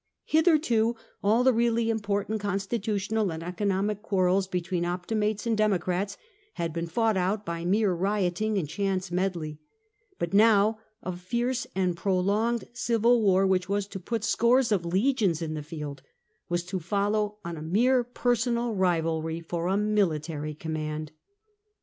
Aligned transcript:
Hitherto 0.25 0.95
all 1.23 1.43
the 1.43 1.53
really 1.53 1.91
important 1.91 2.39
constitutional 2.39 3.31
and 3.31 3.43
economic 3.43 4.01
quarrels 4.01 4.47
between 4.47 4.83
Optimates 4.83 5.45
and 5.45 5.55
Democrats 5.55 6.17
had 6.53 6.73
been 6.73 6.87
fought 6.87 7.17
out 7.17 7.45
by 7.45 7.63
mere 7.65 7.93
rioting 7.93 8.57
and 8.57 8.67
chance 8.67 9.11
medley; 9.11 9.59
but 10.17 10.33
now 10.33 10.79
a 11.03 11.15
fierce 11.15 11.67
and 11.75 11.95
prolonged 11.95 12.63
civil 12.73 13.21
war, 13.21 13.45
which 13.45 13.69
was 13.69 13.85
to 13.89 13.99
put 13.99 14.23
scores 14.23 14.71
of 14.71 14.85
legions 14.87 15.39
in 15.39 15.53
the 15.53 15.61
field, 15.61 16.01
was 16.49 16.63
to 16.63 16.79
follow 16.79 17.37
on 17.45 17.55
a 17.55 17.61
mere 17.61 18.03
per 18.03 18.33
sonal 18.33 18.73
rivalry 18.75 19.39
for 19.39 19.67
a 19.67 19.77
military 19.77 20.55
command. 20.55 21.11